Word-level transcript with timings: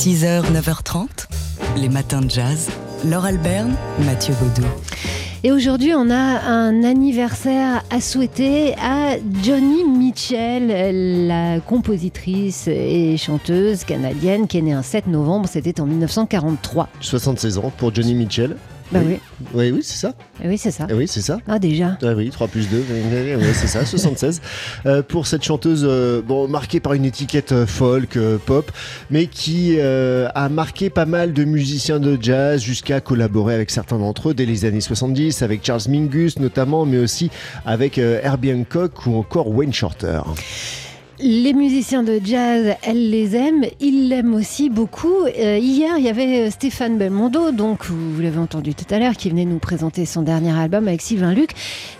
6h, 0.00 0.50
9h30, 0.54 1.26
les 1.76 1.90
matins 1.90 2.22
de 2.22 2.30
jazz. 2.30 2.70
Laure 3.04 3.26
Alberne, 3.26 3.74
Mathieu 4.06 4.32
Baudou. 4.40 4.66
Et 5.44 5.52
aujourd'hui, 5.52 5.92
on 5.94 6.08
a 6.08 6.40
un 6.40 6.84
anniversaire 6.84 7.82
à 7.90 8.00
souhaiter 8.00 8.74
à 8.78 9.16
Johnny 9.42 9.84
Mitchell, 9.84 11.26
la 11.26 11.60
compositrice 11.60 12.66
et 12.66 13.18
chanteuse 13.18 13.84
canadienne 13.84 14.48
qui 14.48 14.56
est 14.56 14.62
née 14.62 14.72
un 14.72 14.82
7 14.82 15.06
novembre, 15.06 15.50
c'était 15.50 15.82
en 15.82 15.84
1943. 15.84 16.88
76 17.02 17.58
ans 17.58 17.70
pour 17.76 17.94
Johnny 17.94 18.14
Mitchell. 18.14 18.56
Bah 18.92 19.00
oui. 19.04 19.18
Oui, 19.54 19.70
oui, 19.70 19.80
c'est 19.82 19.96
ça. 19.96 20.14
Eh 20.42 20.48
Oui, 20.48 20.58
c'est 20.58 20.72
ça. 20.72 20.86
Eh 20.90 20.94
oui, 20.94 21.06
c'est 21.06 21.20
ça. 21.20 21.38
Ah, 21.46 21.58
déjà. 21.60 21.96
Ah 22.02 22.12
oui, 22.16 22.30
3 22.30 22.48
plus 22.48 22.68
2, 22.68 22.84
oui, 23.38 23.44
c'est 23.54 23.68
ça, 23.68 23.84
76. 23.86 24.40
Euh, 24.86 25.02
pour 25.02 25.26
cette 25.28 25.44
chanteuse 25.44 25.86
euh, 25.88 26.20
bon, 26.22 26.48
marquée 26.48 26.80
par 26.80 26.94
une 26.94 27.04
étiquette 27.04 27.52
euh, 27.52 27.66
folk, 27.66 28.18
pop, 28.46 28.70
mais 29.10 29.26
qui 29.26 29.80
a 29.80 30.48
marqué 30.48 30.90
pas 30.90 31.06
mal 31.06 31.32
de 31.32 31.44
musiciens 31.44 32.00
de 32.00 32.18
jazz 32.20 32.60
jusqu'à 32.60 33.00
collaborer 33.00 33.54
avec 33.54 33.70
certains 33.70 33.98
d'entre 33.98 34.30
eux 34.30 34.34
dès 34.34 34.46
les 34.46 34.64
années 34.64 34.80
70, 34.80 35.42
avec 35.42 35.64
Charles 35.64 35.82
Mingus 35.88 36.38
notamment, 36.38 36.84
mais 36.86 36.98
aussi 36.98 37.30
avec 37.64 37.98
Herbie 37.98 38.52
Hancock 38.52 39.06
ou 39.06 39.16
encore 39.16 39.48
Wayne 39.48 39.72
Shorter. 39.72 40.20
Les 41.22 41.52
musiciens 41.52 42.02
de 42.02 42.18
jazz, 42.24 42.74
elle 42.82 43.10
les 43.10 43.36
aime, 43.36 43.64
ils 43.78 44.08
l'aiment 44.08 44.32
aussi 44.32 44.70
beaucoup. 44.70 45.24
Euh, 45.38 45.58
hier, 45.58 45.98
il 45.98 46.04
y 46.04 46.08
avait 46.08 46.46
euh, 46.46 46.50
Stéphane 46.50 46.96
Belmondo, 46.96 47.50
donc 47.52 47.84
vous, 47.84 48.22
l'avez 48.22 48.38
entendu 48.38 48.74
tout 48.74 48.86
à 48.88 48.98
l'heure, 48.98 49.12
qui 49.12 49.28
venait 49.28 49.44
nous 49.44 49.58
présenter 49.58 50.06
son 50.06 50.22
dernier 50.22 50.52
album 50.52 50.88
avec 50.88 51.02
Sylvain 51.02 51.34
Luc. 51.34 51.50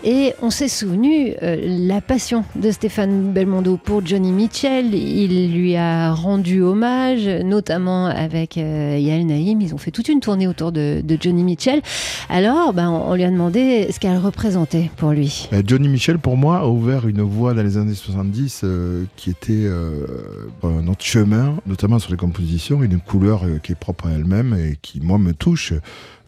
Et 0.05 0.33
on 0.41 0.48
s'est 0.48 0.69
souvenu 0.69 1.34
euh, 1.42 1.56
la 1.87 2.01
passion 2.01 2.45
de 2.56 2.70
Stéphane 2.70 3.33
Belmondo 3.33 3.77
pour 3.77 4.06
Johnny 4.06 4.33
Mitchell. 4.33 4.95
Il 4.95 5.52
lui 5.52 5.77
a 5.77 6.14
rendu 6.14 6.62
hommage, 6.62 7.27
notamment 7.45 8.06
avec 8.06 8.56
euh, 8.56 8.97
Yael 8.98 9.27
Naïm. 9.27 9.61
Ils 9.61 9.75
ont 9.75 9.78
fait 9.78 9.91
toute 9.91 10.09
une 10.09 10.20
tournée 10.20 10.47
autour 10.47 10.73
de, 10.73 11.02
de 11.05 11.19
Johnny 11.20 11.42
Mitchell. 11.42 11.83
Alors, 12.30 12.73
ben, 12.73 12.89
on, 12.89 13.14
lui 13.14 13.25
a 13.25 13.30
demandé 13.30 13.89
ce 13.91 14.00
qu'elle 14.00 14.17
représentait 14.19 14.91
pour 14.97 15.11
lui. 15.11 15.48
Euh, 15.52 15.62
Johnny 15.67 15.89
Mitchell, 15.89 16.19
pour 16.19 16.36
moi, 16.36 16.61
a 16.61 16.67
ouvert 16.67 17.06
une 17.06 17.23
voie 17.23 17.55
dans 17.55 17.62
les 17.62 17.77
années 17.77 17.95
70 17.95 18.62
euh, 18.64 19.05
qui 19.16 19.30
était 19.30 19.53
euh, 19.53 20.48
un 20.62 20.86
autre 20.89 21.05
chemin, 21.05 21.56
notamment 21.66 21.98
sur 21.98 22.11
les 22.11 22.16
compositions, 22.16 22.83
une 22.83 23.00
couleur 23.00 23.44
euh, 23.44 23.58
qui 23.58 23.72
est 23.72 23.77
propre 23.77 24.06
à 24.06 24.12
elle-même 24.12 24.55
et 24.55 24.78
qui, 24.80 25.00
moi, 25.00 25.19
me 25.19 25.33
touche. 25.33 25.72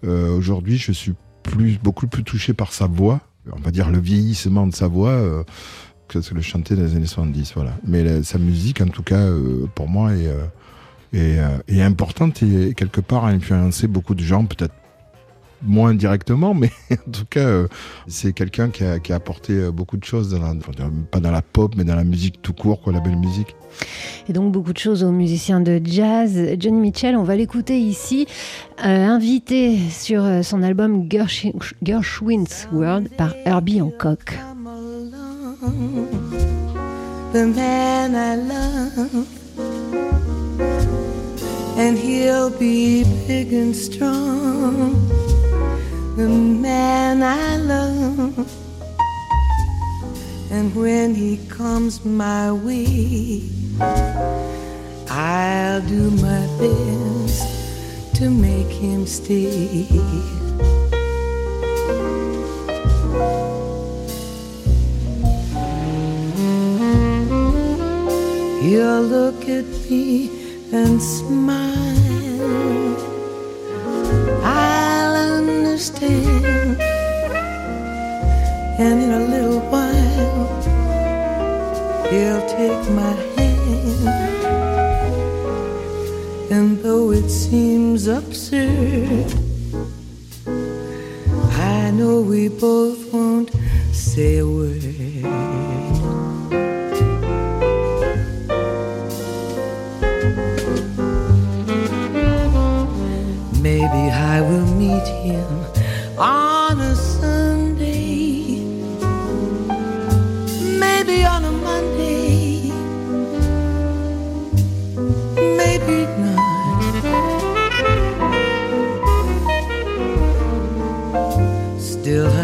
Euh, 0.05 0.37
Aujourd'hui, 0.37 0.79
je 0.79 0.93
suis 0.93 1.15
beaucoup 1.83 2.07
plus 2.07 2.23
touché 2.23 2.53
par 2.53 2.73
sa 2.73 2.87
voix, 2.87 3.21
on 3.51 3.61
va 3.61 3.71
dire 3.71 3.91
le 3.91 3.99
vieillissement 3.99 4.67
de 4.67 4.75
sa 4.75 4.89
voix, 4.89 5.45
que 6.09 6.21
ce 6.21 6.31
que 6.31 6.35
le 6.35 6.77
dans 6.77 6.83
les 6.83 6.97
années 6.97 7.07
70. 7.07 7.53
Voilà. 7.55 7.73
Mais 7.87 8.23
sa 8.23 8.39
musique, 8.39 8.81
en 8.81 8.87
tout 8.87 9.03
cas, 9.03 9.27
pour 9.75 9.89
moi, 9.89 10.13
est, 10.15 11.39
est 11.69 11.83
importante 11.83 12.43
et 12.43 12.75
quelque 12.75 13.01
part 13.01 13.25
a 13.25 13.31
influencé 13.31 13.89
beaucoup 13.89 14.15
de 14.15 14.23
gens, 14.23 14.45
peut-être 14.45 14.75
moins 15.65 15.95
directement, 15.95 16.55
mais 16.55 16.71
en 16.91 17.11
tout 17.11 17.25
cas, 17.29 17.41
euh, 17.41 17.69
c'est 18.09 18.33
quelqu'un 18.33 18.71
qui 18.71 18.85
a, 18.85 18.99
qui 18.99 19.13
a 19.13 19.17
apporté 19.17 19.53
euh, 19.55 19.71
beaucoup 19.71 19.97
de 19.97 20.05
choses, 20.05 20.31
dans 20.31 20.41
la- 20.41 20.51
enfin, 20.51 20.73
dans- 20.77 20.91
pas 21.11 21.21
dans 21.21 21.31
la 21.31 21.43
pop, 21.43 21.75
mais 21.77 21.85
dans 21.85 21.95
la 21.97 22.05
musique 22.05 22.41
tout 22.43 22.53
court, 22.53 22.81
quoi, 22.81 22.93
la 22.93 23.01
belle 23.01 23.17
musique. 23.17 23.55
Et 24.29 24.33
donc 24.33 24.53
beaucoup 24.53 24.73
de 24.73 24.79
choses 24.79 25.03
aux 25.03 25.13
musiciens 25.13 25.61
de 25.61 25.81
jazz. 25.83 26.39
Johnny 26.59 26.79
Mitchell, 26.81 27.17
on 27.17 27.23
va 27.25 27.37
l'écouter 27.37 27.79
ici, 27.81 28.27
euh, 28.85 29.07
invité 29.07 29.79
sur 29.91 30.23
son 30.45 30.63
album 30.63 31.07
Gersh- 31.09 31.53
Gershwin's 31.83 32.69
World 32.73 33.09
par 33.17 33.35
Herbie 33.47 33.81
Hancock. 33.81 34.35
the 37.33 37.47
man 37.47 38.15
I 38.15 38.37
love, 38.37 39.27
and 41.79 41.97
he'll 41.97 42.51
be 42.51 43.05
big 43.27 43.55
and 43.55 43.75
strong. 43.75 44.95
The 46.15 46.29
man 46.29 47.23
I 47.23 47.57
love, 47.57 48.47
and 50.51 50.77
when 50.77 51.15
he 51.15 51.39
comes 51.49 52.05
my 52.05 52.53
way, 52.53 53.49
I'll 55.09 55.81
do 55.81 56.11
my 56.11 56.47
best 56.61 58.17
to 58.17 58.29
make 58.29 58.69
him 58.69 59.07
stay. 59.07 59.87
He'll 68.61 69.03
look 69.03 69.49
at 69.49 69.65
me 69.89 70.31
and 70.73 71.01
smile. 71.03 71.82
And 78.79 79.03
in 79.03 79.11
a 79.11 79.21
little 79.27 79.61
while, 79.71 80.47
he'll 82.11 82.47
take 82.49 82.91
my 82.91 83.13
hand. 83.37 84.09
And 86.51 86.79
though 86.83 87.13
it 87.13 87.29
seems 87.29 88.07
absurd, 88.07 89.33
I 91.53 91.91
know 91.91 92.23
we 92.23 92.49
both 92.49 93.13
won't 93.13 93.51
say 93.93 94.39
a 94.39 94.47
word. 94.47 94.83
Maybe 103.61 104.11
I 104.11 104.41
will 104.41 104.67
meet 104.75 105.07
him 105.07 105.47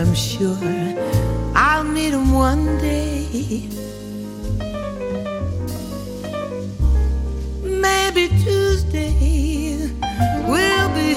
I'm 0.08 0.14
sure 0.14 0.56
I'll 1.54 1.84
meet 1.84 2.14
him 2.14 2.32
one 2.32 2.78
day. 2.78 3.68
Maybe 7.62 8.28
Tuesday 8.42 9.90
will 10.48 10.88
be 10.96 11.14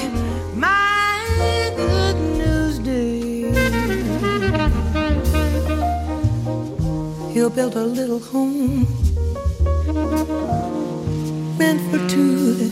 my 0.55 1.71
good 1.77 2.17
news 2.35 2.79
day. 2.79 3.53
He'll 7.31 7.49
build 7.49 7.77
a 7.77 7.85
little 7.85 8.19
home 8.19 8.87
meant 11.57 11.79
for 11.89 12.09
two, 12.09 12.69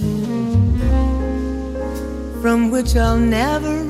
from 2.42 2.72
which 2.72 2.98
I'll 2.98 3.18
never 3.18 3.89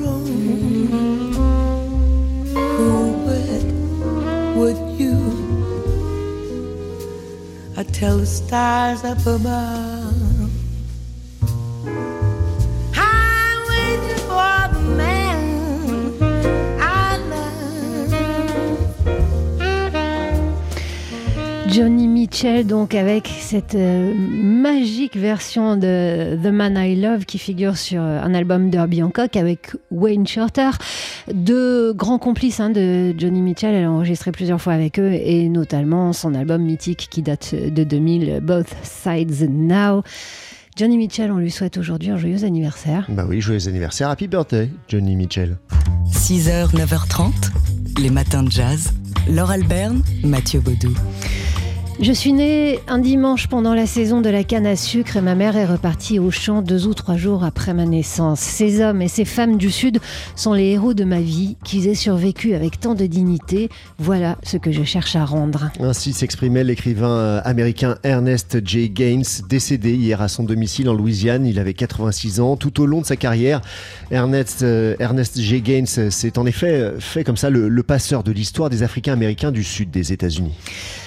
tell 7.99 8.17
the 8.17 8.25
stars 8.25 9.03
up 9.03 9.19
above. 9.27 9.98
Johnny 21.71 22.07
Mitchell, 22.07 22.65
donc 22.65 22.95
avec 22.95 23.27
cette 23.27 23.75
euh, 23.75 24.13
magique 24.15 25.15
version 25.15 25.77
de 25.77 26.35
The 26.41 26.47
Man 26.47 26.75
I 26.77 26.95
Love 26.99 27.25
qui 27.25 27.37
figure 27.37 27.77
sur 27.77 28.01
euh, 28.01 28.21
un 28.21 28.33
album 28.33 28.71
d'Herbie 28.71 29.03
Hancock 29.03 29.35
avec 29.35 29.75
Wayne 29.91 30.25
Shorter, 30.25 30.71
deux 31.31 31.93
grands 31.93 32.17
complices 32.17 32.59
hein, 32.59 32.71
de 32.71 33.13
Johnny 33.17 33.41
Mitchell. 33.41 33.75
Elle 33.75 33.85
a 33.85 33.91
enregistré 33.91 34.31
plusieurs 34.31 34.59
fois 34.59 34.73
avec 34.73 34.99
eux 34.99 35.11
et 35.13 35.47
notamment 35.47 36.11
son 36.11 36.33
album 36.33 36.63
mythique 36.63 37.07
qui 37.11 37.21
date 37.21 37.53
de 37.53 37.83
2000, 37.83 38.39
Both 38.41 38.75
Sides 38.81 39.47
Now. 39.49 40.01
Johnny 40.75 40.97
Mitchell, 40.97 41.31
on 41.31 41.37
lui 41.37 41.51
souhaite 41.51 41.77
aujourd'hui 41.77 42.09
un 42.09 42.17
joyeux 42.17 42.45
anniversaire. 42.45 43.05
Bah 43.09 43.25
oui, 43.27 43.41
joyeux 43.41 43.67
anniversaire, 43.67 44.09
happy 44.09 44.27
birthday, 44.27 44.69
Johnny 44.87 45.15
Mitchell. 45.15 45.57
6h, 46.11 46.73
9h30, 46.73 47.31
les 48.01 48.09
matins 48.09 48.43
de 48.43 48.51
jazz. 48.51 48.91
Laure 49.27 49.51
Alberne, 49.51 50.01
Mathieu 50.23 50.59
Baudou. 50.59 50.93
Je 52.01 52.13
suis 52.13 52.31
née 52.31 52.79
un 52.87 52.97
dimanche 52.97 53.47
pendant 53.47 53.73
la 53.73 53.85
saison 53.85 54.21
de 54.21 54.29
la 54.29 54.45
canne 54.45 54.65
à 54.65 54.77
sucre 54.77 55.17
et 55.17 55.21
ma 55.21 55.35
mère 55.35 55.57
est 55.57 55.65
repartie 55.65 56.17
au 56.17 56.31
champ 56.31 56.61
deux 56.61 56.87
ou 56.87 56.93
trois 56.93 57.17
jours 57.17 57.43
après 57.43 57.73
ma 57.73 57.85
naissance. 57.85 58.39
Ces 58.39 58.79
hommes 58.79 59.01
et 59.01 59.09
ces 59.09 59.25
femmes 59.25 59.57
du 59.57 59.69
Sud 59.69 59.99
sont 60.37 60.53
les 60.53 60.67
héros 60.67 60.93
de 60.93 61.03
ma 61.03 61.19
vie, 61.19 61.57
qu'ils 61.65 61.89
aient 61.89 61.95
survécu 61.95 62.53
avec 62.53 62.79
tant 62.79 62.95
de 62.95 63.05
dignité. 63.05 63.67
Voilà 63.97 64.37
ce 64.43 64.55
que 64.55 64.71
je 64.71 64.83
cherche 64.83 65.17
à 65.17 65.25
rendre. 65.25 65.71
Ainsi 65.81 66.13
s'exprimait 66.13 66.63
l'écrivain 66.63 67.09
euh, 67.09 67.41
américain 67.43 67.97
Ernest 68.03 68.65
J. 68.65 68.89
Gaines, 68.89 69.25
décédé 69.49 69.93
hier 69.93 70.21
à 70.21 70.29
son 70.29 70.43
domicile 70.43 70.87
en 70.87 70.93
Louisiane. 70.93 71.45
Il 71.45 71.59
avait 71.59 71.73
86 71.73 72.39
ans. 72.39 72.55
Tout 72.55 72.81
au 72.81 72.85
long 72.85 73.01
de 73.01 73.07
sa 73.07 73.17
carrière, 73.17 73.59
Ernest, 74.09 74.63
euh, 74.63 74.95
Ernest 74.99 75.37
J. 75.37 75.61
Gaines 75.61 75.85
s'est 75.85 76.39
en 76.39 76.45
effet 76.45 76.71
euh, 76.71 76.99
fait 77.01 77.25
comme 77.25 77.37
ça 77.37 77.49
le, 77.49 77.67
le 77.67 77.83
passeur 77.83 78.23
de 78.23 78.31
l'histoire 78.31 78.69
des 78.69 78.83
Africains 78.83 79.13
américains 79.13 79.51
du 79.51 79.65
Sud 79.65 79.91
des 79.91 80.13
États-Unis. 80.13 80.53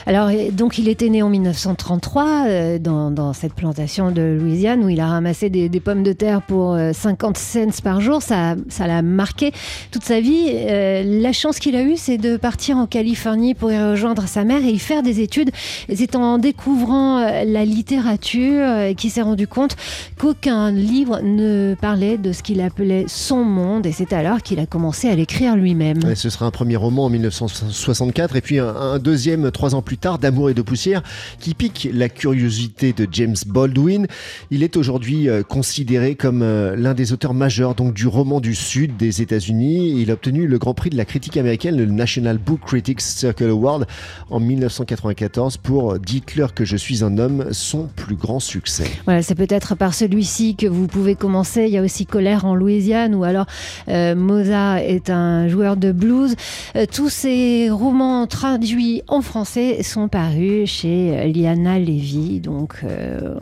Alors, 0.06 0.31
donc, 0.52 0.78
il 0.78 0.88
était 0.88 1.08
né 1.08 1.22
en 1.22 1.28
1933 1.28 2.46
euh, 2.46 2.78
dans, 2.78 3.10
dans, 3.10 3.32
cette 3.32 3.54
plantation 3.54 4.10
de 4.10 4.38
Louisiane 4.40 4.84
où 4.84 4.88
il 4.88 5.00
a 5.00 5.06
ramassé 5.06 5.49
des, 5.50 5.69
des 5.69 5.81
pommes 5.81 6.02
de 6.02 6.12
terre 6.12 6.43
pour 6.43 6.75
euh, 6.75 6.93
50 6.93 7.38
cents 7.38 7.81
par 7.82 8.00
jour. 8.00 8.22
Ça, 8.22 8.56
ça 8.69 8.87
l'a 8.87 9.02
marqué 9.02 9.52
toute 9.90 10.04
sa 10.04 10.20
vie. 10.20 10.46
Euh, 10.50 11.02
la 11.22 11.32
chance 11.32 11.58
qu'il 11.58 11.76
a 11.76 11.82
eue, 11.82 11.96
c'est 11.96 12.19
de 12.19 12.37
partir 12.37 12.76
en 12.76 12.87
Californie 12.87 13.54
pour 13.54 13.70
y 13.70 13.78
rejoindre 13.78 14.26
sa 14.26 14.44
mère 14.44 14.64
et 14.64 14.70
y 14.70 14.78
faire 14.78 15.02
des 15.02 15.20
études. 15.20 15.50
C'est 15.94 16.16
en 16.16 16.38
découvrant 16.38 17.19
euh, 17.19 17.44
la 17.44 17.64
littérature 17.64 18.62
euh, 18.62 18.94
qu'il 18.94 19.10
s'est 19.10 19.22
rendu 19.22 19.46
compte 19.46 19.76
qu'aucun 20.19 20.70
livre 20.70 21.20
ne 21.22 21.75
parlait 21.81 22.19
de 22.19 22.32
ce 22.32 22.43
qu'il 22.43 22.60
appelait 22.60 23.05
son 23.08 23.44
monde. 23.44 23.87
Et 23.87 23.93
c'est 23.93 24.12
alors 24.12 24.43
qu'il 24.43 24.58
a 24.60 24.66
commencé 24.66 25.08
à 25.08 25.14
l'écrire 25.14 25.56
lui-même. 25.56 26.00
Ce 26.14 26.31
sera 26.31 26.46
un 26.46 26.50
premier 26.50 26.76
roman 26.76 27.05
en 27.05 27.10
1964 27.10 28.37
et 28.37 28.40
puis 28.40 28.58
un, 28.58 28.75
un 28.75 28.98
deuxième 28.98 29.50
trois 29.50 29.75
ans 29.75 29.82
plus 29.82 29.91
tard, 29.98 30.18
D'amour 30.18 30.50
et 30.50 30.54
de 30.54 30.62
poussière, 30.62 31.02
qui 31.40 31.54
pique 31.54 31.88
la 31.92 32.08
curiosité 32.08 32.92
de 32.92 33.06
James 33.10 33.36
Baldwin. 33.46 34.06
Il 34.50 34.62
est 34.62 34.76
aujourd'hui 34.76 35.28
euh, 35.28 35.42
considéré 35.42 36.14
comme 36.14 36.42
euh, 36.42 36.76
l'un 36.76 36.94
des 36.94 37.12
auteurs 37.12 37.34
majeurs 37.34 37.74
du 37.74 38.06
roman 38.06 38.40
du 38.40 38.54
Sud 38.54 38.96
des 38.96 39.22
États-Unis. 39.22 40.00
Il 40.00 40.10
a 40.10 40.14
obtenu 40.14 40.46
le 40.46 40.58
Grand 40.58 40.74
Prix 40.74 40.90
de 40.90 40.96
la 40.96 41.04
critique 41.04 41.36
américaine, 41.36 41.76
le 41.76 41.86
National 41.86 42.38
Book 42.38 42.60
Critics 42.66 43.00
Circle 43.00 43.50
Award, 43.50 43.86
en 44.30 44.40
1994 44.40 45.56
pour 45.56 45.98
Dites-leur 45.98 46.54
que 46.54 46.64
je 46.64 46.76
suis 46.76 47.04
un 47.04 47.18
homme, 47.18 47.46
son 47.52 47.88
plus 47.94 48.16
grand 48.16 48.40
succès. 48.40 48.84
Voilà, 49.04 49.22
c'est 49.22 49.34
peut-être 49.34 49.74
par 49.74 49.94
celui-ci 49.94 50.56
que 50.56 50.66
vous 50.66 50.86
pouvez 50.86 51.14
commencer. 51.14 51.64
Il 51.64 51.70
y 51.70 51.78
a 51.78 51.82
aussi 51.82 52.06
Colère 52.06 52.44
en 52.44 52.54
Louisiane, 52.54 53.14
ou 53.14 53.24
alors 53.24 53.46
euh, 53.88 54.14
Mozart 54.14 54.78
est 54.78 55.10
un 55.10 55.48
joueur 55.48 55.76
de 55.76 55.92
blues. 55.92 56.34
Euh, 56.76 56.86
tous 56.90 57.08
ces 57.08 57.70
romans 57.70 58.26
traduits 58.26 59.02
en 59.08 59.22
français 59.22 59.81
sont 59.82 60.08
parus 60.08 60.70
chez 60.70 61.32
Liana 61.32 61.79
Levy, 61.79 62.40
donc 62.40 62.81
euh, 62.84 63.34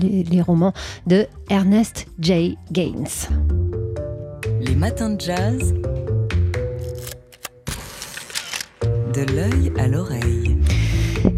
les, 0.00 0.24
les 0.24 0.42
romans 0.42 0.72
de 1.06 1.26
Ernest 1.48 2.06
J. 2.20 2.56
Gaines. 2.72 3.06
Les 4.60 4.74
matins 4.74 5.10
de 5.10 5.20
jazz. 5.20 5.74
De 9.14 9.22
l'œil 9.34 9.72
à 9.78 9.88
l'oreille. 9.88 10.56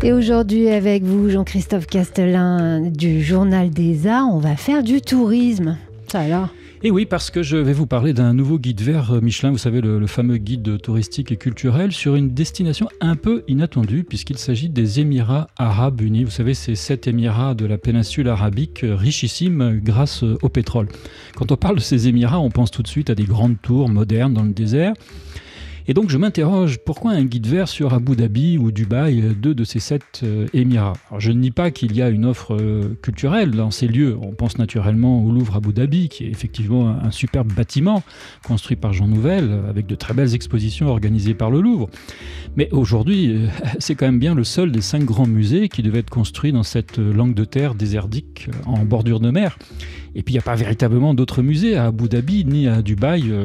Et 0.02 0.12
aujourd'hui, 0.12 0.68
avec 0.68 1.02
vous, 1.02 1.30
Jean-Christophe 1.30 1.86
Castelin 1.86 2.80
du 2.80 3.22
Journal 3.22 3.70
des 3.70 4.06
Arts, 4.06 4.28
on 4.32 4.38
va 4.38 4.56
faire 4.56 4.82
du 4.82 5.00
tourisme. 5.00 5.76
Ça 6.10 6.20
alors? 6.20 6.48
Et 6.84 6.90
oui, 6.90 7.06
parce 7.06 7.30
que 7.30 7.42
je 7.44 7.56
vais 7.56 7.72
vous 7.72 7.86
parler 7.86 8.12
d'un 8.12 8.34
nouveau 8.34 8.58
guide 8.58 8.80
vert 8.80 9.12
euh, 9.12 9.20
Michelin, 9.20 9.52
vous 9.52 9.58
savez, 9.58 9.80
le, 9.80 10.04
fameux 10.08 10.38
guide 10.38 10.80
touristique 10.82 11.30
et 11.30 11.36
culturel, 11.36 11.92
sur 11.92 12.16
une 12.16 12.30
destination 12.30 12.88
un 13.00 13.14
peu 13.14 13.44
inattendue, 13.46 14.02
puisqu'il 14.02 14.36
s'agit 14.36 14.68
des 14.68 14.98
Émirats 14.98 15.46
arabes 15.56 16.00
unis. 16.00 16.24
Vous 16.24 16.30
savez, 16.30 16.54
ces 16.54 16.74
sept 16.74 17.06
Émirats 17.06 17.54
de 17.54 17.66
la 17.66 17.78
péninsule 17.78 18.28
arabique, 18.28 18.82
euh, 18.82 18.96
richissimes 18.96 19.80
grâce 19.82 20.24
euh, 20.24 20.36
au 20.42 20.48
pétrole. 20.48 20.88
Quand 21.36 21.52
on 21.52 21.56
parle 21.56 21.76
de 21.76 21.80
ces 21.80 22.08
Émirats, 22.08 22.40
on 22.40 22.50
pense 22.50 22.72
tout 22.72 22.82
de 22.82 22.88
suite 22.88 23.10
à 23.10 23.14
des 23.14 23.24
grandes 23.24 23.62
tours 23.62 23.88
modernes 23.88 24.34
dans 24.34 24.42
le 24.42 24.52
désert. 24.52 24.94
Et 25.88 25.94
donc 25.94 26.10
je 26.10 26.18
m'interroge, 26.18 26.78
pourquoi 26.84 27.12
un 27.12 27.24
guide 27.24 27.46
vert 27.46 27.68
sur 27.68 27.92
Abu 27.92 28.14
Dhabi 28.14 28.56
ou 28.56 28.70
Dubaï, 28.70 29.34
deux 29.34 29.54
de 29.54 29.64
ces 29.64 29.80
sept 29.80 30.20
euh, 30.22 30.46
Émirats? 30.52 30.92
Je 31.18 31.32
ne 31.32 31.40
nie 31.40 31.50
pas 31.50 31.70
qu'il 31.70 31.96
y 31.96 32.02
a 32.02 32.08
une 32.08 32.24
offre 32.24 32.54
euh, 32.54 32.96
culturelle 33.02 33.50
dans 33.50 33.70
ces 33.70 33.88
lieux. 33.88 34.16
On 34.22 34.32
pense 34.32 34.58
naturellement 34.58 35.24
au 35.24 35.30
Louvre 35.30 35.56
Abu 35.56 35.72
Dhabi, 35.72 36.08
qui 36.08 36.24
est 36.24 36.30
effectivement 36.30 36.88
un, 36.88 37.10
superbe 37.10 37.52
bâtiment 37.52 38.02
construit 38.46 38.76
par 38.76 38.92
Jean 38.92 39.08
Nouvel, 39.08 39.50
avec 39.68 39.86
de 39.86 39.94
très 39.94 40.14
belles 40.14 40.34
expositions 40.34 40.88
organisées 40.88 41.34
par 41.34 41.50
le 41.50 41.60
Louvre. 41.60 41.90
Mais 42.56 42.68
aujourd'hui, 42.70 43.32
euh, 43.32 43.46
c'est 43.78 43.94
quand 43.94 44.06
même 44.06 44.20
bien 44.20 44.34
le 44.34 44.44
seul 44.44 44.70
des 44.70 44.82
cinq 44.82 45.04
grands 45.04 45.26
musées 45.26 45.68
qui 45.68 45.82
devait 45.82 46.00
être 46.00 46.10
construit 46.10 46.52
dans 46.52 46.62
cette 46.62 46.98
langue 46.98 47.34
de 47.34 47.44
terre 47.44 47.74
désertique 47.74 48.48
en 48.66 48.84
bordure 48.84 49.20
de 49.20 49.30
mer. 49.30 49.58
Et 50.14 50.22
puis 50.22 50.34
il 50.34 50.36
n'y 50.36 50.40
a 50.40 50.44
pas 50.44 50.54
véritablement 50.54 51.14
d'autres 51.14 51.42
musées 51.42 51.76
à 51.76 51.86
Abu 51.86 52.08
Dhabi 52.08 52.44
ni 52.44 52.68
à 52.68 52.82
Dubaï, 52.82 53.30
euh, 53.30 53.44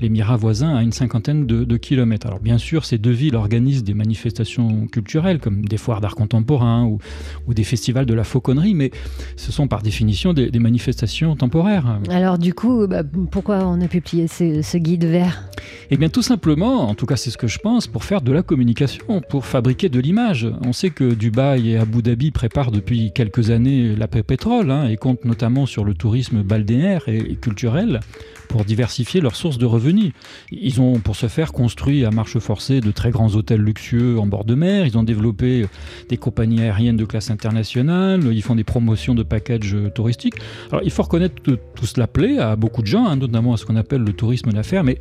l'émirat 0.00 0.36
voisin 0.36 0.76
à 0.76 0.82
une 0.82 0.92
cinquantaine 0.92 1.46
de, 1.46 1.57
de, 1.64 1.76
kilomètres. 1.76 2.26
Alors 2.26 2.40
bien 2.40 2.58
sûr, 2.58 2.84
ces 2.84 2.98
deux 2.98 3.12
villes 3.12 3.36
organisent 3.36 3.84
des 3.84 3.94
manifestations 3.94 4.86
culturelles 4.86 5.38
comme 5.38 5.64
des 5.64 5.76
foires 5.76 6.00
d'art 6.00 6.14
contemporain 6.14 6.84
ou, 6.84 6.98
ou, 7.46 7.54
des 7.54 7.64
festivals 7.64 8.06
de 8.06 8.14
la 8.14 8.24
fauconnerie, 8.24 8.74
mais 8.74 8.90
ce 9.36 9.52
sont 9.52 9.68
par 9.68 9.82
définition 9.82 10.32
des, 10.32 10.50
des 10.50 10.58
manifestations 10.58 11.36
temporaires. 11.36 12.00
Alors 12.10 12.38
du 12.38 12.54
coup, 12.54 12.86
bah, 12.86 13.02
pourquoi 13.30 13.66
on 13.66 13.80
a 13.80 13.88
publié 13.88 14.28
ce, 14.28 14.62
ce 14.62 14.78
guide 14.78 15.04
vert? 15.04 15.48
Eh 15.90 15.96
bien 15.96 16.08
tout 16.08 16.22
simplement, 16.22 16.88
en 16.88 16.94
tout 16.94 17.06
cas 17.06 17.16
c'est 17.16 17.30
ce 17.30 17.38
que 17.38 17.46
je 17.46 17.58
pense, 17.58 17.86
pour 17.86 18.04
faire 18.04 18.20
de 18.20 18.32
la 18.32 18.42
communication, 18.42 19.22
pour 19.28 19.46
fabriquer 19.46 19.88
de 19.88 20.00
l'image. 20.00 20.48
On 20.64 20.72
sait 20.72 20.90
que 20.90 21.14
Dubaï 21.14 21.70
et 21.70 21.78
Abu 21.78 22.02
Dhabi 22.02 22.30
préparent 22.30 22.70
depuis 22.70 23.12
quelques 23.12 23.50
années 23.50 23.94
l'après-pétrole 23.96 24.70
hein, 24.70 24.88
et 24.88 24.96
comptent 24.96 25.24
notamment 25.24 25.66
sur 25.66 25.84
le 25.84 25.94
tourisme 25.94 26.42
balnéaire 26.42 27.08
et, 27.08 27.18
et 27.18 27.36
culturel 27.36 28.00
pour 28.48 28.64
diversifier 28.64 29.20
leurs 29.20 29.36
sources 29.36 29.58
de 29.58 29.66
revenus. 29.66 30.12
Ils 30.50 30.80
ont 30.80 30.98
pour 30.98 31.16
ce 31.16 31.28
faire 31.28 31.47
construit 31.52 32.04
à 32.04 32.10
marche 32.10 32.38
forcée 32.38 32.80
de 32.80 32.90
très 32.90 33.10
grands 33.10 33.34
hôtels 33.34 33.60
luxueux 33.60 34.18
en 34.18 34.26
bord 34.26 34.44
de 34.44 34.54
mer, 34.54 34.86
ils 34.86 34.96
ont 34.96 35.02
développé 35.02 35.66
des 36.08 36.16
compagnies 36.16 36.60
aériennes 36.60 36.96
de 36.96 37.04
classe 37.04 37.30
internationale, 37.30 38.22
ils 38.32 38.42
font 38.42 38.54
des 38.54 38.64
promotions 38.64 39.14
de 39.14 39.22
packages 39.22 39.76
touristiques. 39.94 40.34
Alors 40.70 40.82
il 40.84 40.90
faut 40.90 41.02
reconnaître 41.02 41.42
que 41.42 41.52
tout 41.74 41.86
cela 41.86 42.06
plaît 42.06 42.38
à 42.38 42.56
beaucoup 42.56 42.82
de 42.82 42.86
gens, 42.86 43.06
hein, 43.06 43.16
notamment 43.16 43.54
à 43.54 43.56
ce 43.56 43.64
qu'on 43.64 43.76
appelle 43.76 44.02
le 44.02 44.12
tourisme 44.12 44.52
d'affaires, 44.52 44.84
mais 44.84 44.98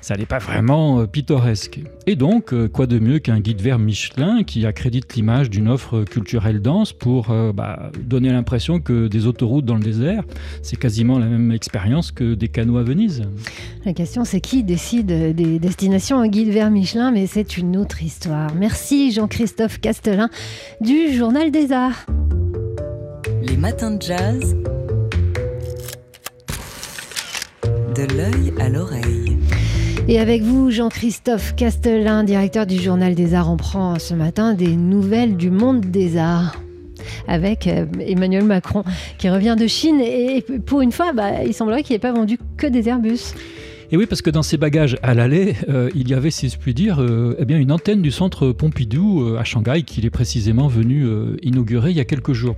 ça 0.00 0.16
n'est 0.16 0.26
pas 0.26 0.38
vraiment 0.38 1.00
euh, 1.00 1.06
pittoresque. 1.06 1.80
Et 2.06 2.16
donc, 2.16 2.52
euh, 2.52 2.68
quoi 2.68 2.86
de 2.86 2.98
mieux 2.98 3.18
qu'un 3.18 3.40
guide 3.40 3.60
vert 3.60 3.78
Michelin 3.78 4.42
qui 4.44 4.66
accrédite 4.66 5.14
l'image 5.14 5.50
d'une 5.50 5.68
offre 5.68 6.04
culturelle 6.04 6.60
dense 6.60 6.92
pour 6.92 7.30
euh, 7.30 7.52
bah, 7.52 7.90
donner 8.00 8.30
l'impression 8.30 8.80
que 8.80 9.08
des 9.08 9.26
autoroutes 9.26 9.64
dans 9.64 9.74
le 9.74 9.82
désert, 9.82 10.24
c'est 10.62 10.76
quasiment 10.76 11.18
la 11.18 11.26
même 11.26 11.52
expérience 11.52 12.12
que 12.12 12.34
des 12.34 12.48
canaux 12.48 12.78
à 12.78 12.82
Venise. 12.82 13.22
La 13.84 13.92
question, 13.92 14.24
c'est 14.24 14.40
qui 14.40 14.62
décide 14.64 15.06
des 15.06 15.58
destinations 15.58 16.18
en 16.18 16.26
guide 16.26 16.48
vert 16.48 16.70
Michelin, 16.70 17.10
mais 17.10 17.26
c'est 17.26 17.56
une 17.56 17.76
autre 17.76 18.02
histoire. 18.02 18.54
Merci 18.54 19.12
Jean-Christophe 19.12 19.80
Castelin 19.80 20.28
du 20.80 21.12
Journal 21.16 21.50
des 21.50 21.72
Arts. 21.72 22.06
Les 23.42 23.56
matins 23.56 23.92
de 23.92 24.02
jazz. 24.02 24.56
De 27.94 28.14
l'œil 28.14 28.52
à 28.60 28.68
l'oreille. 28.68 29.37
Et 30.10 30.18
avec 30.18 30.40
vous, 30.40 30.70
Jean-Christophe 30.70 31.54
Castelin, 31.54 32.24
directeur 32.24 32.64
du 32.64 32.80
Journal 32.80 33.14
des 33.14 33.34
Arts, 33.34 33.52
on 33.52 33.58
prend 33.58 33.98
ce 33.98 34.14
matin 34.14 34.54
des 34.54 34.74
nouvelles 34.74 35.36
du 35.36 35.50
monde 35.50 35.82
des 35.82 36.16
arts 36.16 36.56
avec 37.26 37.66
euh, 37.66 37.84
Emmanuel 38.00 38.44
Macron 38.44 38.84
qui 39.18 39.28
revient 39.28 39.54
de 39.58 39.66
Chine 39.66 40.00
et 40.00 40.42
pour 40.64 40.80
une 40.80 40.92
fois, 40.92 41.12
bah, 41.12 41.44
il 41.44 41.52
semblerait 41.52 41.82
qu'il 41.82 41.94
n'ait 41.94 42.00
pas 42.00 42.12
vendu 42.12 42.38
que 42.56 42.66
des 42.66 42.88
Airbus. 42.88 43.34
Et 43.90 43.96
oui, 43.96 44.04
parce 44.04 44.20
que 44.20 44.28
dans 44.28 44.42
ces 44.42 44.58
bagages 44.58 44.98
à 45.02 45.14
l'aller, 45.14 45.56
euh, 45.70 45.88
il 45.94 46.10
y 46.10 46.14
avait, 46.14 46.30
si 46.30 46.50
je 46.50 46.58
puis 46.58 46.74
dire, 46.74 47.00
euh, 47.00 47.34
eh 47.38 47.46
bien 47.46 47.56
une 47.56 47.72
antenne 47.72 48.02
du 48.02 48.10
centre 48.10 48.52
Pompidou 48.52 49.22
euh, 49.22 49.38
à 49.38 49.44
Shanghai 49.44 49.82
qu'il 49.82 50.04
est 50.04 50.10
précisément 50.10 50.68
venu 50.68 51.06
inaugurer 51.42 51.90
il 51.90 51.96
y 51.96 52.00
a 52.00 52.04
quelques 52.04 52.34
jours. 52.34 52.54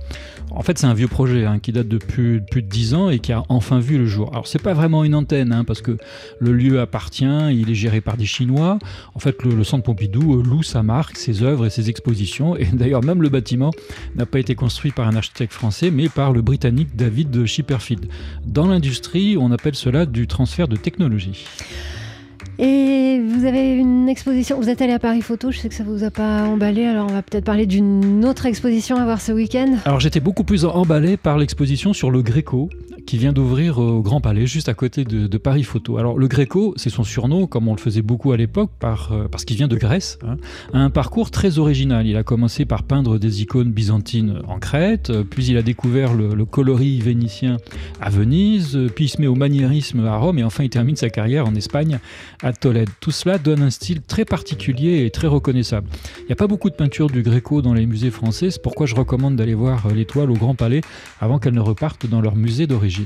En 0.49 0.61
fait, 0.61 0.77
c'est 0.77 0.87
un 0.87 0.93
vieux 0.93 1.07
projet 1.07 1.45
hein, 1.45 1.59
qui 1.59 1.71
date 1.71 1.87
de 1.87 1.97
plus, 1.97 2.41
de 2.41 2.59
10 2.59 2.93
ans 2.95 3.09
et 3.09 3.19
qui 3.19 3.31
a 3.31 3.43
enfin 3.47 3.79
vu 3.79 3.97
le 3.97 4.05
jour. 4.05 4.29
Alors, 4.33 4.45
c'est 4.45 4.61
pas 4.61 4.73
vraiment 4.73 5.05
une 5.05 5.15
antenne, 5.15 5.53
hein, 5.53 5.63
parce 5.63 5.81
que 5.81 5.95
le 6.39 6.51
lieu 6.51 6.81
appartient, 6.81 7.23
il 7.51 7.71
est 7.71 7.75
géré 7.75 8.01
par 8.01 8.17
des 8.17 8.25
Chinois. 8.25 8.77
En 9.15 9.19
fait, 9.19 9.41
le, 9.43 9.55
le 9.55 9.63
centre 9.63 9.83
Pompidou 9.83 10.41
loue 10.41 10.63
sa 10.63 10.83
marque, 10.83 11.15
ses 11.15 11.43
œuvres 11.43 11.65
et 11.65 11.69
ses 11.69 11.89
expositions. 11.89 12.57
Et 12.57 12.65
d'ailleurs, 12.65 13.03
même 13.03 13.21
le 13.21 13.29
bâtiment 13.29 13.71
n'a 14.17 14.25
pas 14.25 14.39
été 14.39 14.53
construit 14.55 14.91
par 14.91 15.07
un 15.07 15.15
architecte 15.15 15.53
français, 15.53 15.91
mais 15.91 16.09
par 16.09 16.33
le 16.33 16.41
britannique 16.41 16.97
David 16.97 17.45
Chipperfield. 17.45 18.07
Dans 18.45 18.67
l'industrie, 18.67 19.37
on 19.37 19.51
appelle 19.51 19.75
cela 19.75 20.05
du 20.05 20.27
transfert 20.27 20.67
de 20.67 20.75
technologie 20.75 21.20
écologie. 21.21 21.80
Et 22.63 23.19
vous 23.19 23.45
avez 23.45 23.73
une 23.73 24.07
exposition, 24.07 24.55
vous 24.57 24.69
êtes 24.69 24.83
allé 24.83 24.93
à 24.93 24.99
Paris 24.99 25.23
Photo, 25.23 25.49
je 25.49 25.57
sais 25.57 25.67
que 25.67 25.73
ça 25.73 25.83
vous 25.83 26.03
a 26.03 26.11
pas 26.11 26.43
emballé, 26.43 26.85
alors 26.85 27.07
on 27.09 27.13
va 27.13 27.23
peut-être 27.23 27.43
parler 27.43 27.65
d'une 27.65 28.23
autre 28.23 28.45
exposition 28.45 28.97
à 28.97 29.03
voir 29.03 29.19
ce 29.19 29.31
week-end. 29.31 29.77
Alors 29.85 29.99
j'étais 29.99 30.19
beaucoup 30.19 30.43
plus 30.43 30.63
emballé 30.63 31.17
par 31.17 31.39
l'exposition 31.39 31.91
sur 31.91 32.11
le 32.11 32.21
Gréco 32.21 32.69
qui 33.05 33.17
vient 33.17 33.33
d'ouvrir 33.33 33.77
au 33.79 34.01
Grand 34.01 34.21
Palais, 34.21 34.45
juste 34.45 34.69
à 34.69 34.73
côté 34.73 35.03
de, 35.03 35.37
Paris 35.37 35.63
Photo. 35.63 35.97
Alors 35.97 36.17
le 36.17 36.27
Gréco, 36.27 36.73
c'est 36.77 36.89
son 36.89 37.03
surnom, 37.03 37.47
comme 37.47 37.67
on 37.67 37.73
le 37.73 37.79
faisait 37.79 38.03
beaucoup 38.03 38.31
à 38.31 38.37
l'époque, 38.37 38.69
euh, 38.83 39.27
parce 39.27 39.43
qu'il 39.43 39.57
vient 39.57 39.67
de 39.67 39.75
Grèce, 39.75 40.19
hein, 40.25 40.37
a 40.71 40.79
un 40.79 40.89
parcours 40.89 41.31
très 41.31 41.57
original. 41.57 42.05
Il 42.05 42.15
a 42.15 42.23
commencé 42.23 42.65
par 42.65 42.83
peindre 42.83 43.17
des 43.17 43.41
icônes 43.41 43.71
byzantines 43.71 44.41
en 44.47 44.59
Crète, 44.59 45.09
euh, 45.09 45.23
puis 45.23 45.45
il 45.45 45.57
a 45.57 45.63
découvert 45.63 46.13
le, 46.13 46.45
coloris 46.45 46.99
vénitien 46.99 47.57
à 47.99 48.09
Venise, 48.09 48.75
euh, 48.75 48.87
puis 48.87 49.05
il 49.05 49.09
se 49.09 49.19
met 49.19 49.27
au 49.27 49.35
maniérisme 49.35 50.05
à 50.05 50.17
Rome, 50.17 50.37
et 50.37 50.43
enfin 50.43 50.63
il 50.63 50.69
termine 50.69 50.95
sa 50.95 51.09
carrière 51.09 51.47
en 51.47 51.55
Espagne, 51.55 51.99
Tolède. 52.59 52.89
Tout 52.99 53.11
cela 53.11 53.37
donne 53.37 53.61
un 53.61 53.69
style 53.69 54.01
très 54.01 54.25
particulier 54.25 55.05
et 55.05 55.11
très 55.11 55.27
reconnaissable. 55.27 55.87
Il 56.19 56.25
n'y 56.25 56.33
a 56.33 56.35
pas 56.35 56.47
beaucoup 56.47 56.69
de 56.69 56.75
peintures 56.75 57.09
du 57.09 57.21
Gréco 57.21 57.61
dans 57.61 57.73
les 57.73 57.85
musées 57.85 58.11
français, 58.11 58.51
c'est 58.51 58.61
pourquoi 58.61 58.85
je 58.85 58.95
recommande 58.95 59.35
d'aller 59.35 59.53
voir 59.53 59.87
l'étoile 59.89 60.31
au 60.31 60.35
Grand 60.35 60.55
Palais 60.55 60.81
avant 61.19 61.39
qu'elle 61.39 61.53
ne 61.53 61.61
reparte 61.61 62.05
dans 62.07 62.21
leur 62.21 62.35
musée 62.35 62.67
d'origine. 62.67 63.05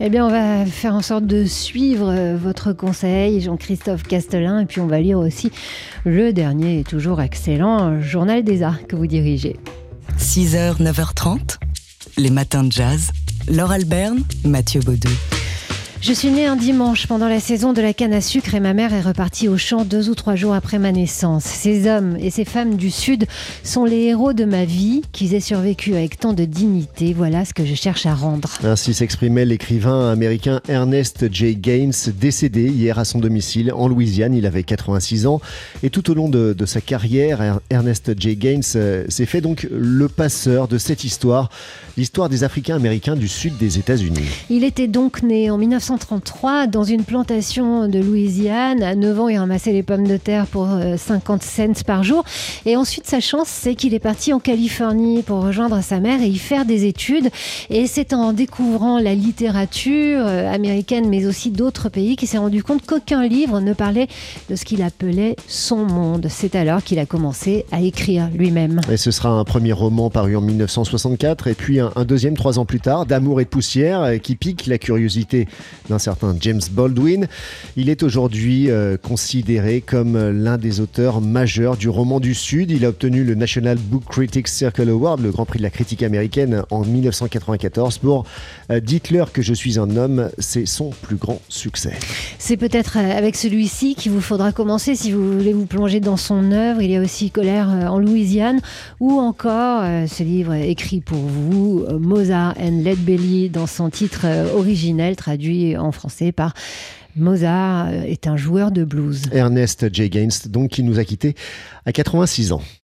Eh 0.00 0.10
bien, 0.10 0.26
on 0.26 0.30
va 0.30 0.66
faire 0.66 0.94
en 0.94 1.02
sorte 1.02 1.26
de 1.26 1.44
suivre 1.44 2.08
euh, 2.10 2.36
votre 2.36 2.72
conseil, 2.72 3.40
Jean-Christophe 3.40 4.02
Castelin, 4.02 4.60
et 4.60 4.66
puis 4.66 4.80
on 4.80 4.86
va 4.86 5.00
lire 5.00 5.18
aussi 5.18 5.50
le 6.04 6.32
dernier 6.32 6.80
et 6.80 6.84
toujours 6.84 7.20
excellent 7.20 8.00
Journal 8.00 8.42
des 8.42 8.62
Arts 8.62 8.86
que 8.86 8.96
vous 8.96 9.06
dirigez. 9.06 9.56
6h, 10.18 10.80
9h30, 10.82 11.58
les 12.18 12.30
matins 12.30 12.64
de 12.64 12.72
jazz. 12.72 13.10
Laure 13.48 13.72
Alberne, 13.72 14.22
Mathieu 14.44 14.80
Baudou. 14.80 15.08
Je 16.02 16.12
suis 16.12 16.32
née 16.32 16.46
un 16.46 16.56
dimanche 16.56 17.06
pendant 17.06 17.28
la 17.28 17.38
saison 17.38 17.72
de 17.72 17.80
la 17.80 17.94
canne 17.94 18.12
à 18.12 18.20
sucre 18.20 18.56
et 18.56 18.60
ma 18.60 18.74
mère 18.74 18.92
est 18.92 19.02
repartie 19.02 19.46
au 19.46 19.56
champ 19.56 19.84
deux 19.84 20.10
ou 20.10 20.16
trois 20.16 20.34
jours 20.34 20.52
après 20.52 20.80
ma 20.80 20.90
naissance. 20.90 21.44
Ces 21.44 21.88
hommes 21.88 22.16
et 22.18 22.30
ces 22.30 22.44
femmes 22.44 22.74
du 22.74 22.90
Sud 22.90 23.26
sont 23.62 23.84
les 23.84 24.06
héros 24.06 24.32
de 24.32 24.44
ma 24.44 24.64
vie, 24.64 25.02
qu'ils 25.12 25.32
aient 25.34 25.38
survécu 25.38 25.94
avec 25.94 26.18
tant 26.18 26.32
de 26.32 26.44
dignité. 26.44 27.12
Voilà 27.12 27.44
ce 27.44 27.54
que 27.54 27.64
je 27.64 27.76
cherche 27.76 28.04
à 28.04 28.16
rendre. 28.16 28.50
Ainsi 28.64 28.94
s'exprimait 28.94 29.44
l'écrivain 29.44 30.10
américain 30.10 30.60
Ernest 30.66 31.32
J. 31.32 31.54
Gaines, 31.54 31.92
décédé 32.18 32.68
hier 32.68 32.98
à 32.98 33.04
son 33.04 33.20
domicile 33.20 33.72
en 33.72 33.86
Louisiane. 33.86 34.34
Il 34.34 34.44
avait 34.44 34.64
86 34.64 35.28
ans 35.28 35.40
et 35.84 35.90
tout 35.90 36.10
au 36.10 36.14
long 36.14 36.28
de, 36.28 36.52
de 36.52 36.66
sa 36.66 36.80
carrière, 36.80 37.60
Ernest 37.70 38.20
J. 38.20 38.34
Gaines 38.34 38.62
euh, 38.74 39.04
s'est 39.08 39.26
fait 39.26 39.40
donc 39.40 39.68
le 39.70 40.08
passeur 40.08 40.66
de 40.66 40.78
cette 40.78 41.04
histoire, 41.04 41.48
l'histoire 41.96 42.28
des 42.28 42.42
Africains 42.42 42.74
américains 42.74 43.14
du 43.14 43.28
sud 43.28 43.56
des 43.56 43.78
États-Unis. 43.78 44.26
Il 44.50 44.64
était 44.64 44.88
donc 44.88 45.22
né 45.22 45.48
en 45.48 45.58
1900 45.58 45.91
1933 45.92 46.66
dans 46.68 46.84
une 46.84 47.04
plantation 47.04 47.86
de 47.86 47.98
Louisiane. 47.98 48.82
À 48.82 48.94
9 48.94 49.20
ans, 49.20 49.28
il 49.28 49.36
ramassait 49.36 49.72
les 49.72 49.82
pommes 49.82 50.06
de 50.06 50.16
terre 50.16 50.46
pour 50.46 50.66
50 50.96 51.42
euh, 51.42 51.44
cents 51.44 51.82
par 51.86 52.02
jour. 52.02 52.24
Et 52.64 52.76
ensuite, 52.76 53.06
sa 53.06 53.20
chance, 53.20 53.48
c'est 53.48 53.74
qu'il 53.74 53.92
est 53.92 53.98
parti 53.98 54.32
en 54.32 54.40
Californie 54.40 55.22
pour 55.22 55.42
rejoindre 55.42 55.82
sa 55.82 56.00
mère 56.00 56.22
et 56.22 56.28
y 56.28 56.38
faire 56.38 56.64
des 56.64 56.86
études. 56.86 57.28
Et 57.68 57.86
c'est 57.86 58.14
en 58.14 58.32
découvrant 58.32 58.98
la 58.98 59.14
littérature 59.14 60.22
euh, 60.24 60.50
américaine, 60.50 61.08
mais 61.10 61.26
aussi 61.26 61.50
d'autres 61.50 61.90
pays, 61.90 62.16
qu'il 62.16 62.28
s'est 62.28 62.38
rendu 62.38 62.62
compte 62.62 62.86
qu'aucun 62.86 63.26
livre 63.26 63.60
ne 63.60 63.74
parlait 63.74 64.08
de 64.48 64.56
ce 64.56 64.64
qu'il 64.64 64.82
appelait 64.82 65.36
son 65.46 65.84
monde. 65.84 66.26
C'est 66.30 66.54
alors 66.54 66.82
qu'il 66.82 67.00
a 67.00 67.06
commencé 67.06 67.66
à 67.70 67.82
écrire 67.82 68.30
lui-même. 68.34 68.80
Et 68.90 68.96
ce 68.96 69.10
sera 69.10 69.28
un 69.28 69.44
premier 69.44 69.72
roman 69.72 70.08
paru 70.08 70.36
en 70.36 70.40
1964 70.40 71.48
et 71.48 71.54
puis 71.54 71.80
un, 71.80 71.92
un 71.96 72.04
deuxième 72.06 72.36
trois 72.36 72.58
ans 72.58 72.64
plus 72.64 72.80
tard, 72.80 73.04
D'amour 73.04 73.42
et 73.42 73.44
de 73.44 73.50
poussière, 73.50 74.02
euh, 74.02 74.16
qui 74.16 74.36
pique 74.36 74.66
la 74.66 74.78
curiosité 74.78 75.48
d'un 75.88 75.98
certain 75.98 76.34
James 76.40 76.60
Baldwin. 76.70 77.26
Il 77.76 77.88
est 77.88 78.02
aujourd'hui 78.02 78.70
euh, 78.70 78.96
considéré 78.96 79.80
comme 79.80 80.30
l'un 80.30 80.58
des 80.58 80.80
auteurs 80.80 81.20
majeurs 81.20 81.76
du 81.76 81.88
roman 81.88 82.20
du 82.20 82.34
Sud. 82.34 82.70
Il 82.70 82.84
a 82.84 82.88
obtenu 82.88 83.24
le 83.24 83.34
National 83.34 83.78
Book 83.78 84.04
Critics 84.08 84.48
Circle 84.48 84.88
Award, 84.88 85.20
le 85.20 85.30
Grand 85.30 85.44
Prix 85.44 85.58
de 85.58 85.62
la 85.62 85.70
critique 85.70 86.02
américaine, 86.02 86.62
en 86.70 86.84
1994 86.84 87.98
pour 87.98 88.24
euh, 88.70 88.80
Dites-leur 88.80 89.32
que 89.32 89.42
je 89.42 89.54
suis 89.54 89.78
un 89.78 89.96
homme. 89.96 90.30
C'est 90.38 90.66
son 90.66 90.90
plus 90.90 91.16
grand 91.16 91.40
succès. 91.48 91.94
C'est 92.38 92.56
peut-être 92.56 92.98
euh, 92.98 93.18
avec 93.18 93.36
celui-ci 93.36 93.94
qu'il 93.94 94.12
vous 94.12 94.20
faudra 94.20 94.52
commencer 94.52 94.94
si 94.94 95.12
vous 95.12 95.38
voulez 95.38 95.52
vous 95.52 95.66
plonger 95.66 96.00
dans 96.00 96.16
son 96.16 96.52
œuvre. 96.52 96.82
Il 96.82 96.90
y 96.90 96.96
a 96.96 97.00
aussi 97.00 97.30
Colère 97.30 97.68
en 97.68 97.98
Louisiane 97.98 98.60
ou 99.00 99.18
encore 99.18 99.82
ce 100.06 100.22
livre 100.22 100.54
écrit 100.54 101.00
pour 101.00 101.18
vous, 101.18 101.84
Mozart 101.98 102.54
and 102.60 102.82
Led 102.82 102.98
Belly, 102.98 103.48
dans 103.48 103.66
son 103.66 103.90
titre 103.90 104.26
originel 104.54 105.16
en 105.76 105.92
français 105.92 106.32
par 106.32 106.54
Mozart 107.16 107.92
est 107.92 108.26
un 108.26 108.36
joueur 108.36 108.70
de 108.70 108.84
blues. 108.84 109.24
Ernest 109.32 109.92
J. 109.92 110.08
Gaines, 110.08 110.30
donc, 110.46 110.70
qui 110.70 110.82
nous 110.82 110.98
a 110.98 111.04
quittés 111.04 111.34
à 111.84 111.92
86 111.92 112.52
ans. 112.52 112.62